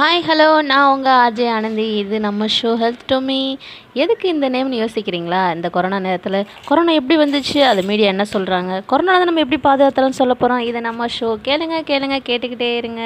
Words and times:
Hi 0.00 0.20
hello 0.26 0.46
நான் 0.68 0.90
உங்கள் 0.92 1.18
அஜய் 1.24 1.50
ஆனந்தி. 1.54 1.84
இது 2.02 2.20
நம்ம 2.26 2.46
ஷோ 2.54 2.70
ஹெல்த் 2.82 3.02
டு 3.06 3.16
மீ 3.26 3.56
எதுக்கு 4.02 4.26
இந்த 4.28 4.46
நேம்னு 4.50 4.78
யோசிக்கிறீங்களா? 4.82 5.40
இந்த 5.54 5.68
கொரோனா 5.70 5.98
நேரத்தில் 5.98 6.46
கொரோனா 6.68 6.92
எப்படி 6.92 7.16
வந்துச்சு? 7.22 7.58
அது 7.70 7.82
மீடியா 7.82 8.08
என்ன 8.08 8.24
சொல்கிறாங்க 8.32 8.82
கொரோனா 8.92 9.24
நம்ம 9.24 9.44
எப்படி 9.44 9.60
பாதுகாத்தலாம்னு 9.68 10.20
சொல்ல 10.20 10.34
போகிறோம் 10.34 10.62
இதை 10.68 10.80
நம்ம 10.80 11.08
ஷோ 11.18 11.30
கேளுங்க 11.48 11.78
கேளுங்க 11.90 12.18
கேட்டுக்கிட்டே 12.28 12.70
இருங்க. 12.76 13.02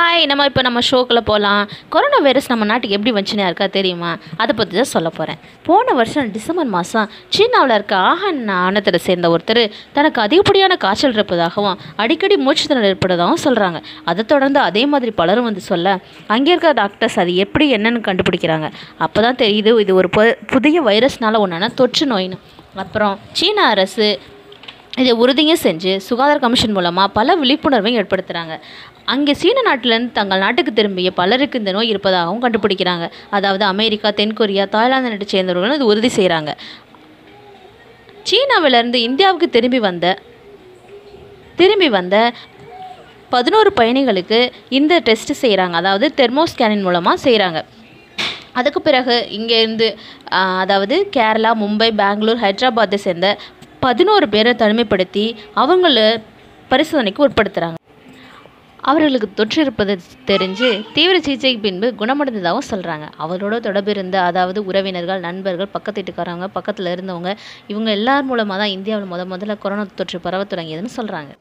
ஹாய் 0.00 0.26
நம்ம 0.28 0.44
இப்போ 0.48 0.62
நம்ம 0.66 0.80
ஷோக்குள்ளே 0.88 1.22
போகலாம் 1.28 1.62
கொரோனா 1.94 2.18
வைரஸ் 2.26 2.46
நம்ம 2.50 2.66
நாட்டுக்கு 2.68 2.96
எப்படி 2.96 3.12
வந்துச்சுன்னு 3.16 3.42
யாருக்கா 3.44 3.66
தெரியுமா? 3.76 4.10
அதை 4.42 4.52
பற்றி 4.58 4.74
தான் 4.76 4.88
சொல்ல 4.92 5.08
போகிறேன் 5.16 5.38
போன 5.66 5.94
வருஷம் 5.98 6.30
டிசம்பர் 6.36 6.70
மாதம் 6.74 7.10
சீனாவில் 7.34 7.74
இருக்க 7.76 7.94
ஆஹான் 8.10 8.40
ஆனத்தை 8.60 9.00
சேர்ந்த 9.08 9.30
ஒருத்தர் 9.34 9.62
தனக்கு 9.96 10.20
அதிகப்படியான 10.24 10.78
காய்ச்சல் 10.84 11.16
இருப்பதாகவும் 11.18 11.76
அடிக்கடி 12.04 12.38
மூச்சு 12.46 12.64
திணறல் 12.70 12.90
ஏற்படுவதாகவும் 12.92 13.44
சொல்கிறாங்க 13.46 13.80
அதை 14.12 14.24
தொடர்ந்து 14.32 14.60
அதே 14.68 14.84
மாதிரி 14.94 15.14
பலரும் 15.20 15.48
வந்து 15.50 15.64
சொல்ல 15.70 15.96
அங்கே 16.34 16.52
இருக்க 16.54 16.72
டாக்டர்ஸ் 16.82 17.20
அது 17.24 17.34
எப்படி 17.46 17.66
என்னன்னு 17.78 18.06
கண்டுபிடிக்கிறாங்க. 18.10 18.68
அப்போ 19.06 19.20
தான் 19.28 19.40
தெரியுது 19.44 19.78
இது 19.84 19.94
ஒரு 20.02 20.10
புதிய 20.54 20.82
வைரஸ்னால 20.90 21.42
ஒன்றான 21.46 21.72
தொற்று 21.82 22.06
நோயின்னு. 22.14 22.38
அப்புறம் 22.84 23.16
சீன 23.38 23.66
அரசு 23.74 24.08
இதை 25.00 25.12
உறுதியும் 25.22 25.60
செஞ்சு 25.64 25.92
சுகாதார 26.06 26.38
கமிஷன் 26.44 26.74
மூலமாக 26.76 27.08
பல 27.18 27.36
விழிப்புணர்வையும் 27.42 27.98
ஏற்படுத்துகிறாங்க 28.00 28.54
அங்கே 29.12 29.32
சீன 29.40 29.62
நாட்டிலேருந்து 29.68 30.12
தங்கள் 30.12 30.42
நாட்டுக்கு 30.44 30.72
திரும்பிய 30.72 31.10
பலருக்கு 31.20 31.60
இந்த 31.60 31.72
நோய் 31.76 31.92
இருப்பதாகவும் 31.92 32.42
கண்டுபிடிக்கிறாங்க. 32.44 33.06
அதாவது 33.30 33.64
அமெரிக்கா 33.64 34.10
தென்கொரியா 34.20 34.64
தாய்லாந்து 34.74 35.12
நாட்டை 35.12 35.28
சேர்ந்தவர்களும் 35.28 35.78
இது 35.78 35.90
உறுதி 35.92 36.10
செய்கிறாங்க 36.18 36.52
சீனாவிலிருந்து 38.30 38.98
இந்தியாவுக்கு 39.08 39.48
திரும்பி 39.50 39.80
வந்த 39.88 40.06
திரும்பி 41.56 41.88
வந்த 41.88 42.16
பதினோரு 43.32 43.70
பயணிகளுக்கு 43.78 44.38
இந்த 44.70 44.94
டெஸ்ட் 45.08 45.32
செய்கிறாங்க 45.42 45.74
அதாவது 45.76 46.06
தெர்மோஸ்கேனின் 46.20 46.86
மூலமாக 46.86 47.22
செய்கிறாங்க 47.26 47.60
அதுக்கு 48.52 48.80
பிறகு 48.80 49.16
இங்கேருந்து 49.30 49.88
அதாவது 50.62 50.96
கேரளா 51.16 51.50
மும்பை 51.62 51.90
பெங்களூர் 52.00 52.42
ஹைதராபாத்தை 52.44 52.98
சேர்ந்த 53.04 53.28
பதினோரு 53.84 54.26
பேரை 54.32 54.52
தனிமைப்படுத்தி 54.62 55.24
அவங்கள 55.62 55.98
பரிசோதனைக்கு 56.70 57.24
உட்படுத்துகிறாங்க 57.26 57.78
அவர்களுக்கு 58.90 59.28
தொற்று 59.38 59.58
இருப்பது 59.62 59.94
தெரிஞ்சு 60.30 60.68
தீவிர 60.96 61.16
சிகிச்சைக்கு 61.26 61.60
பின்பு 61.64 61.88
குணமடைந்ததாகவும் 62.00 62.68
சொல்கிறாங்க 62.70 63.06
அவரோட 63.24 63.54
தொடர்பு 63.66 63.90
இருந்த 63.94 64.16
அதாவது 64.28 64.60
உறவினர்கள் 64.70 65.24
நண்பர்கள் 65.26 65.72
பக்கத்து 65.74 66.00
வீட்டுக்காரவங்க 66.00 66.48
பக்கத்தில் 66.56 66.92
இருந்தவங்க 66.94 67.32
இவங்க 67.72 67.90
எல்லார் 67.98 68.28
மூலமாக 68.30 68.60
தான் 68.62 68.74
இந்தியாவில் 68.76 69.10
முத 69.12 69.26
முதல்ல 69.34 69.58
கொரோனா 69.64 69.84
தொற்று 70.00 70.20
பரவ 70.26 70.44
தொடங்கியதுன்னு 70.52 70.96
சொல்கிறாங்க 70.98 71.32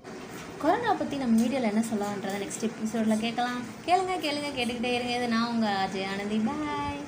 கொரோனா 0.63 0.93
பற்றி 1.01 1.17
நம்ம 1.17 1.35
மீடியாவில் 1.41 1.69
என்ன 1.71 1.83
சொல்லலான்றதை 1.91 2.37
நெக்ஸ்ட் 2.41 2.65
எபிசோடில் 2.67 3.21
கேட்கலாம். 3.25 3.61
கேளுங்க 3.87 4.15
கேளுங்க 4.25 4.49
கேட்டுக்கிட்டே 4.57 4.91
இருங்க. 4.97 5.27
நான் 5.35 5.51
உங்கள் 5.53 5.77
Ajay 5.83 6.09
Anandhi. 6.13 6.39
Bye 6.47 6.99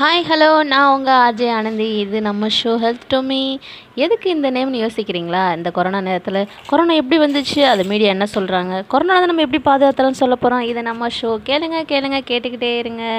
hi 0.00 0.22
hello 0.28 0.62
நான் 0.62 0.92
உங்கள் 0.94 1.14
அஜய் 1.14 1.52
ஆனந்தி. 1.54 1.98
இது 1.98 2.20
நம்ம 2.20 2.46
ஷோ 2.46 2.70
ஹெல்த் 2.84 3.02
டு 3.08 3.20
மீ 3.20 3.58
எதுக்கு 3.94 4.30
இந்த 4.30 4.50
நேம்னு 4.50 4.78
யோசிக்கிறீங்களா? 4.84 5.56
இந்த 5.56 5.70
கொரோனா 5.70 6.00
நேரத்தில்? 6.00 6.48
கொரோனா 6.66 6.92
எப்படி 6.92 7.18
வந்துச்சு? 7.24 7.60
அது 7.62 7.84
மீடியா 7.84 8.10
என்ன 8.10 8.26
சொல்கிறாங்க 8.34 8.82
கொரோனா 8.86 9.26
நம்ம 9.26 9.44
எப்படி 9.46 9.62
பாதுகாத்தலாம்னு 9.70 10.20
சொல்ல 10.22 10.34
போகிறோம் 10.34 10.60
இதை 10.60 10.82
நம்ம 10.82 11.06
ஷோ 11.06 11.32
கேளுங்க 11.48 11.80
கேளுங்க 11.92 12.20
கேட்டுக்கிட்டே 12.30 12.78
இருங்க. 12.78 13.18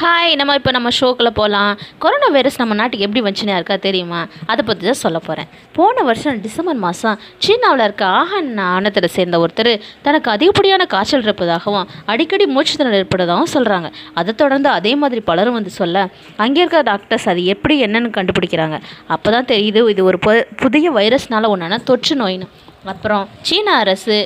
ஹாய் 0.00 0.32
நம்ம 0.38 0.54
இப்போ 0.58 0.70
நம்ம 0.70 0.88
ஷோக்கில் 0.98 1.28
போகலாம் 1.38 1.70
கொரோனா 2.02 2.26
வைரஸ் 2.34 2.58
நம்ம 2.60 2.74
நாட்டுக்கு 2.80 3.06
எப்படி 3.06 3.22
வச்சுனா 3.26 3.54
இருக்கா 3.58 3.76
தெரியுமா? 3.86 4.20
அதை 4.50 4.62
பற்றி 4.68 4.84
தான் 4.86 4.98
சொல்ல 5.02 5.18
போகிறேன் 5.18 5.48
போன 5.76 6.02
வருஷம் 6.08 6.40
டிசம்பர் 6.44 6.78
மாதம் 6.84 7.16
சீனாவில் 7.44 7.82
இருக்க 7.84 8.04
ஆஹான் 8.18 8.50
ஆனத்தை 8.66 9.08
சேர்ந்த 9.16 9.38
ஒருத்தர் 9.44 9.72
தனக்கு 10.02 10.30
அதிகப்படியான 10.34 10.86
காய்ச்சல் 10.94 11.22
இருப்பதாகவும் 11.22 11.88
அடிக்கடி 12.12 12.46
மூச்சு 12.54 12.76
திணறல் 12.78 13.00
ஏற்படுவதாகவும் 13.00 13.52
சொல்கிறாங்க 13.56 13.90
அதை 14.14 14.34
தொடர்ந்து 14.34 14.68
அதே 14.68 14.94
மாதிரி 14.94 15.22
பலரும் 15.30 15.58
வந்து 15.58 15.74
சொல்ல 15.80 16.06
அங்கே 16.46 16.60
இருக்க 16.60 16.82
டாக்டர்ஸ் 16.82 17.28
அது 17.32 17.44
எப்படி 17.54 17.76
என்னன்னு 17.86 18.16
கண்டுபிடிக்கிறாங்க. 18.18 18.78
அப்போ 19.14 19.30
தான் 19.30 19.50
தெரியுது 19.52 19.88
இது 19.94 20.04
ஒரு 20.04 20.20
புதிய 20.64 20.92
வைரஸ்னால 20.98 21.48
ஒன்றான 21.54 21.78
தொற்று 21.90 22.16
நோயின்னு. 22.22 22.48
அப்புறம் 22.92 23.24
சீன 23.42 23.74
அரசு 23.84 24.18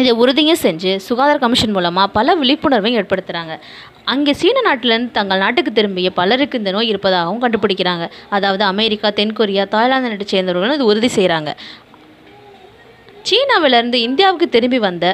இதை 0.00 0.12
உறுதியும் 0.22 0.60
செஞ்சு 0.64 0.90
சுகாதார 1.06 1.36
கமிஷன் 1.42 1.74
மூலமாக 1.76 2.12
பல 2.16 2.34
விழிப்புணர்வையும் 2.40 2.98
ஏற்படுத்துகிறாங்க 3.00 3.54
அங்கே 4.12 4.32
சீன 4.40 4.62
நாட்டிலேருந்து 4.66 5.10
தங்கள் 5.10 5.42
நாட்டுக்கு 5.44 5.72
திரும்பிய 5.72 6.10
பலருக்கு 6.18 6.58
இந்த 6.58 6.70
நோய் 6.70 6.90
இருப்பதாகவும் 6.92 7.42
கண்டுபிடிக்கிறாங்க. 7.42 8.04
அதாவது 8.28 8.64
அமெரிக்கா 8.64 9.08
தென்கொரியா 9.18 9.64
தாய்லாந்து 9.74 10.10
நாட்டை 10.10 10.26
சேர்ந்தவர்களும் 10.28 10.78
இது 10.78 10.90
உறுதி 10.92 11.10
செய்கிறாங்க 11.16 11.52
சீனாவிலேருந்து 13.28 13.98
இந்தியாவுக்கு 14.08 14.48
திரும்பி 14.48 14.78
வந்த 14.78 15.06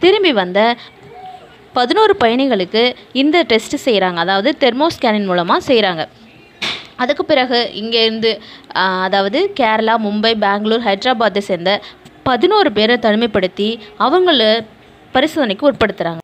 திரும்பி 0.00 0.32
வந்த 0.32 0.60
பதினோரு 1.76 2.14
பயணிகளுக்கு 2.22 2.82
இந்த 3.12 3.36
டெஸ்ட் 3.42 3.76
செய்கிறாங்க 3.84 4.18
அதாவது 4.18 4.50
தெர்மோஸ்கேனின் 4.62 5.28
மூலமாக 5.30 5.66
செய்கிறாங்க 5.68 6.02
அதுக்கு 6.96 7.24
பிறகு 7.24 7.58
இங்கேருந்து 7.72 8.32
அதாவது 9.06 9.38
கேரளா 9.60 9.94
மும்பை 9.98 10.32
பெங்களூர் 10.38 10.86
ஹைதராபாத்தை 10.86 11.42
சேர்ந்த 11.42 11.72
பதினோரு 12.28 12.70
பேரை 12.76 12.96
தனிமைப்படுத்தி 13.04 13.68
அவங்கள 14.06 14.42
பரிசோதனைக்கு 15.14 15.68
உட்படுத்துகிறாங்க 15.70 16.20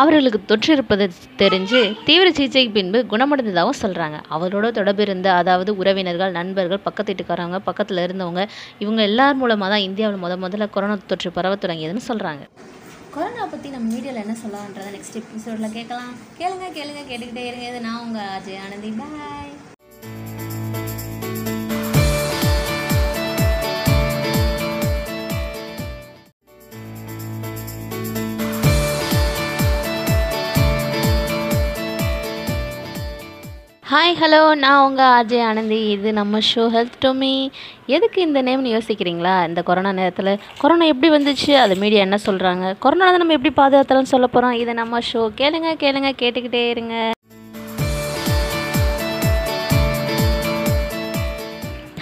அவர்களுக்கு 0.00 0.38
தொற்று 0.50 0.70
இருப்பது 0.76 1.04
தெரிஞ்சு 1.40 1.80
தீவிர 2.06 2.26
சிகிச்சைக்கு 2.36 2.72
பின்பு 2.76 2.98
குணமடைந்ததாகவும் 3.12 3.80
சொல்கிறாங்க 3.82 4.18
அவரோட 4.34 4.66
தொடர்பு 4.78 5.02
இருந்த 5.06 5.28
அதாவது 5.40 5.70
உறவினர்கள் 5.80 6.36
நண்பர்கள் 6.38 6.84
பக்கத்து 6.86 7.10
வீட்டுக்காரவங்க 7.12 7.60
பக்கத்தில் 7.68 8.04
இருந்தவங்க 8.06 8.44
இவங்க 8.78 9.02
எல்லார் 9.10 9.40
மூலமாக 9.40 9.70
தான் 9.74 9.86
இந்தியாவில் 9.88 10.22
முத 10.24 10.36
முதல்ல 10.44 10.68
கொரோனா 10.76 10.98
தொற்று 11.12 11.30
பரவ 11.38 11.56
தொடங்கியதுன்னு 11.64 12.08
சொல்கிறாங்க 12.10 12.44
கொரோனா 13.14 13.44
பற்றி 13.52 13.68
நம்ம 13.74 13.86
மீடியாவில் 13.94 14.22
என்ன 14.24 14.36
சொல்லலான்றதை 14.42 14.90
நெக்ஸ்ட் 14.96 15.18
எபிசோடில் 15.20 15.74
கேட்கலாம். 15.78 16.12
கேளுங்க 16.40 16.66
கேளுங்க 16.76 17.02
கேட்டுக்கிட்டே 17.08 17.44
இருங்க. 17.48 17.80
நான் 17.86 18.02
உங்கள் 18.04 18.30
Ajay 18.36 18.60
Anandhi. 18.66 18.90
Bye 19.00 19.50
hi 33.92 34.12
hello 34.20 34.54
நான் 34.54 34.82
உங்கள் 34.88 35.14
அஜய் 35.20 35.44
ஆனந்தி. 35.46 35.78
இது 35.90 36.12
நம்ம 36.12 36.38
ஷோ 36.48 36.64
ஹெல்த் 36.74 36.98
டு 36.98 37.12
மீ 37.12 37.30
எதுக்கு 37.86 38.22
இந்த 38.22 38.42
நேம்னு 38.42 38.74
யோசிக்கிறீங்களா? 38.74 39.46
இந்த 39.48 39.62
கொரோனா 39.62 39.92
நேரத்தில் 39.92 40.40
கொரோனா 40.58 40.84
எப்படி 40.84 41.08
வந்துச்சு? 41.14 41.50
அது 41.54 41.76
மீடியா 41.76 42.00
என்ன 42.00 42.18
சொல்கிறாங்க 42.26 42.74
கொரோனா 42.78 43.16
நம்ம 43.16 43.36
எப்படி 43.38 43.54
பாதுகாத்தலாம்னு 43.56 44.12
சொல்ல 44.14 44.26
போகிறோம் 44.26 44.52
இதை 44.52 44.74
நம்ம 44.74 44.98
ஷோ 45.12 45.22
கேளுங்க 45.40 45.72
கேளுங்க 45.84 46.12
கேட்டுக்கிட்டே 46.22 46.62
இருங்க. 46.70 46.94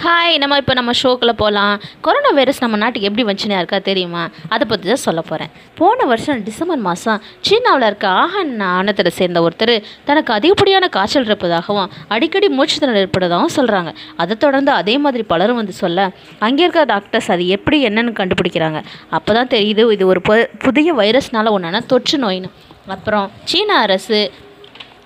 ஹாய் 0.03 0.37
நம்ம 0.41 0.57
இப்போ 0.57 0.73
நம்ம 0.73 0.91
ஷோக்குள்ளே 0.99 1.33
போகலாம் 1.41 1.73
கொரோனா 2.01 2.29
வைரஸ் 2.37 2.61
நம்ம 2.63 2.77
நாட்டுக்கு 2.77 3.07
எப்படி 3.07 3.23
வந்துச்சுன்னு 3.27 3.55
யாருக்கா 3.55 3.81
தெரியுமா? 3.87 4.21
அதை 4.53 4.63
பற்றி 4.67 4.87
தான் 4.87 5.01
சொல்ல 5.05 5.21
போகிறேன் 5.21 5.51
போன 5.79 6.05
வருஷம் 6.05 6.43
டிசம்பர் 6.43 6.81
மாதம் 6.85 7.19
சீனாவில் 7.47 7.85
இருக்க 7.87 8.07
ஆஹான் 8.21 8.53
ஆனத்தில் 8.67 9.09
சேர்ந்த 9.17 9.41
ஒருத்தர் 9.41 9.73
தனக்கு 10.05 10.33
அதிகப்படியான 10.33 10.87
காய்ச்சல் 10.87 11.25
இருப்பதாகவும் 11.25 11.91
அடிக்கடி 12.07 12.49
மூச்சு 12.49 12.77
திணறல் 12.79 13.01
ஏற்படுவதாகவும் 13.03 13.55
சொல்கிறாங்க 13.57 13.91
அதை 14.17 14.37
தொடர்ந்து 14.37 14.71
அதே 14.71 14.97
மாதிரி 14.97 15.25
பலரும் 15.33 15.59
வந்து 15.61 15.75
சொல்ல 15.83 16.07
அங்கே 16.47 16.63
இருக்க 16.63 16.85
டாக்டர்ஸ் 16.93 17.31
அது 17.35 17.47
எப்படி 17.57 17.79
என்னன்னு 17.87 18.19
கண்டுபிடிக்கிறாங்க. 18.21 18.81
அப்போ 19.09 19.33
தான் 19.33 19.53
தெரியுது 19.55 19.91
இது 19.97 20.05
ஒரு 20.07 20.21
புதிய 20.65 20.93
வைரஸ்னால 20.93 21.51
ஒன்றான 21.57 21.81
தொற்று 21.93 22.19
நோயின்னு. 22.25 22.51
அப்புறம் 22.87 23.25
சீன 23.43 23.73
அரசு 23.85 24.19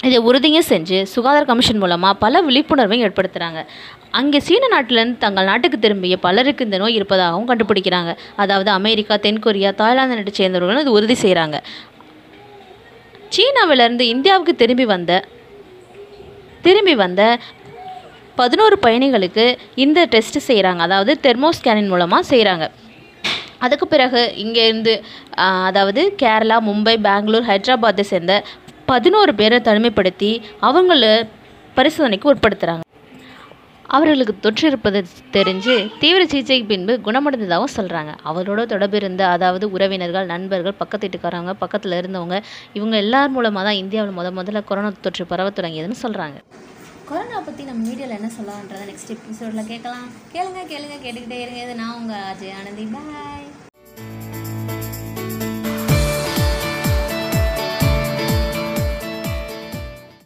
இதை 0.04 0.18
உறுதியும் 0.20 0.68
செஞ்சு 0.72 0.98
சுகாதார 1.14 1.44
கமிஷன் 1.50 1.82
மூலமாக 1.84 2.20
பல 2.24 2.42
விழிப்புணர்வையும் 2.42 3.06
ஏற்படுத்துகிறாங்க 3.08 3.60
அங்கே 4.12 4.40
சீன 4.40 4.68
நாட்டிலேருந்து 4.74 5.18
தங்கள் 5.18 5.46
நாட்டுக்கு 5.46 5.78
திரும்பிய 5.80 6.16
பலருக்கு 6.18 6.66
இந்த 6.66 6.78
நோய் 6.78 6.94
இருப்பதாகவும் 6.94 7.48
கண்டுபிடிக்கிறாங்க. 7.50 8.12
அதாவது 8.36 8.70
அமெரிக்கா 8.72 9.16
தென்கொரியா 9.26 9.70
தாய்லாந்து 9.76 10.16
நாட்டை 10.16 10.34
சேர்ந்தவர்களும் 10.34 10.82
இது 10.82 10.92
உறுதி 10.92 11.16
செய்கிறாங்க 11.16 11.60
சீனாவிலேருந்து 13.32 14.06
இந்தியாவுக்கு 14.14 14.56
திரும்பி 14.56 14.86
வந்த 14.86 15.12
திரும்பி 16.64 16.96
வந்த 16.96 17.22
பதினோரு 18.38 18.76
பயணிகளுக்கு 18.86 19.46
இந்த 19.76 20.00
டெஸ்ட் 20.06 20.40
செய்கிறாங்க 20.48 20.82
அதாவது 20.82 21.14
தெர்மோஸ்கேனின் 21.26 21.88
மூலமாக 21.88 22.30
செய்கிறாங்க 22.30 22.66
அதுக்கு 23.60 23.86
பிறகு 23.88 24.22
இங்கேருந்து 24.36 24.94
அதாவது 25.68 26.02
கேரளா 26.22 26.58
மும்பை 26.66 26.96
பெங்களூர் 26.98 27.50
ஹைதராபாத்தை 27.50 28.04
சேர்ந்த 28.06 28.34
பதினோரு 28.88 29.32
பேரை 29.40 29.58
தனிமைப்படுத்தி 29.68 30.32
அவங்கள 30.68 31.06
பரிசோதனைக்கு 31.78 32.32
உட்படுத்துகிறாங்க 32.32 32.82
அவர்களுக்கு 33.96 34.34
தொற்று 34.44 34.66
இருப்பது 34.70 35.00
தெரிஞ்சு 35.36 35.74
தீவிர 36.02 36.22
சிகிச்சைக்கு 36.26 36.66
பின்பு 36.72 36.94
குணமடைந்ததாகவும் 37.08 37.74
சொல்கிறாங்க 37.78 38.12
அவரோட 38.30 38.62
தொடர்பு 38.74 38.98
இருந்த 39.02 39.24
அதாவது 39.28 39.66
உறவினர்கள் 39.76 40.32
நண்பர்கள் 40.34 40.80
பக்கத்து 40.82 41.06
வீட்டுக்காரவங்க 41.06 41.54
பக்கத்தில் 41.64 41.98
இருந்தவங்க 42.00 42.38
இவங்க 42.78 42.96
எல்லார் 43.04 43.34
மூலமாக 43.36 43.66
தான் 43.68 43.80
இந்தியாவில் 43.84 44.18
முத 44.20 44.32
முதல்ல 44.40 44.64
கொரோனா 44.70 44.92
தொற்று 45.08 45.26
பரவ 45.34 45.52
தொடங்கியதுன்னு 45.60 46.04
சொல்கிறாங்க 46.06 46.40
கொரோனா 47.10 47.40
பற்றி 47.48 47.64
நம்ம 47.70 47.88
வீடியோவில் 47.90 48.18
என்ன 48.18 48.30
சொல்லலான்றதை 48.38 48.86
நெக்ஸ்ட் 48.90 49.14
எபிசோடில் 49.16 49.70
கேட்கலாம். 49.72 50.08
கேளுங்க 50.34 50.62
கேளுங்க 50.72 50.96
கேட்டுக்கிட்டே 51.04 51.40
இருங்க. 51.44 51.74
நான் 51.82 51.98
உங்கள் 52.00 52.24
அஜய் 52.32 52.56
ஆனந்தி. 52.60 52.86
பாய் 52.96 53.48